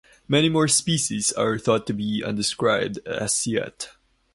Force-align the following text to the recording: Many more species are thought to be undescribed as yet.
Many 0.27 0.49
more 0.49 0.67
species 0.67 1.31
are 1.33 1.59
thought 1.59 1.85
to 1.85 1.93
be 1.93 2.23
undescribed 2.23 2.97
as 3.05 3.45
yet. 3.45 3.91